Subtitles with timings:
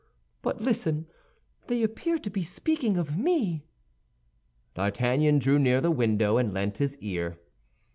[0.41, 1.05] But listen;
[1.67, 3.67] they appear to be speaking of me."
[4.73, 7.37] D'Artagnan drew near the window, and lent his ear.